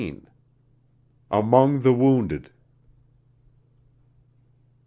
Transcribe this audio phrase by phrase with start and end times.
[1.29, 2.49] AMONG THE WOUNDED.